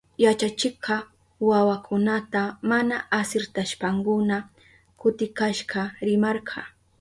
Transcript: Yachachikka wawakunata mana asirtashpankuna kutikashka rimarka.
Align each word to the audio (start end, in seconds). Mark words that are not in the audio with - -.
Yachachikka 0.23 0.95
wawakunata 1.49 2.41
mana 2.69 2.95
asirtashpankuna 3.19 4.37
kutikashka 4.99 5.81
rimarka. 6.07 6.59